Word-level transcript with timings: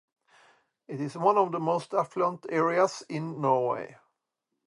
It 0.87 0.99
is 0.99 1.15
one 1.15 1.37
of 1.37 1.51
the 1.51 1.59
most 1.59 1.93
affluent 1.93 2.47
areas 2.49 3.03
in 3.07 3.39
Norway. 3.39 3.97